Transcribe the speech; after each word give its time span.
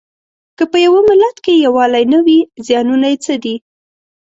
که 0.57 0.63
په 0.71 0.77
یوه 0.85 1.01
ملت 1.09 1.35
کې 1.45 1.53
یووالی 1.65 2.05
نه 2.13 2.19
وي 2.25 2.39
زیانونه 2.65 3.07
یې 3.11 3.17
څه 3.25 3.33
دي؟ 3.43 3.55